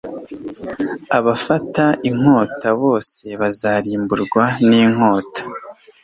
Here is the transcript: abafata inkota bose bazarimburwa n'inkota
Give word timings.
abafata 1.17 1.85
inkota 2.09 2.69
bose 2.81 3.25
bazarimburwa 3.41 4.43
n'inkota 4.67 5.41